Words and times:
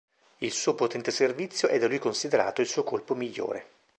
Il 0.39 0.51
suo 0.51 0.73
potente 0.73 1.11
servizio 1.11 1.67
è 1.67 1.77
da 1.77 1.87
lui 1.87 1.99
considerato 1.99 2.61
il 2.61 2.67
suo 2.67 2.83
colpo 2.83 3.13
migliore. 3.13 3.67